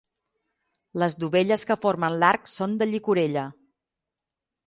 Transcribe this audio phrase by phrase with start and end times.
[1.01, 3.47] Les dovelles que formen l'arc són de llicorella.